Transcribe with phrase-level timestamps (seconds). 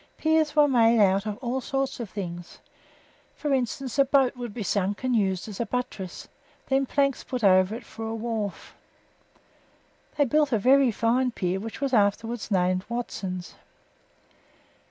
[0.17, 2.57] Piers were made out of all sorts of things;
[3.35, 6.27] for instance, a boat would be sunk and used as a buttress,
[6.69, 8.73] then planks put over it for a wharf.
[10.17, 13.53] They built a very fine pier which was afterwards named Watson's.